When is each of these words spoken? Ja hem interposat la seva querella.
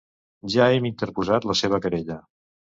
Ja 0.53 0.69
hem 0.77 0.87
interposat 0.89 1.47
la 1.51 1.57
seva 1.61 1.81
querella. 1.85 2.19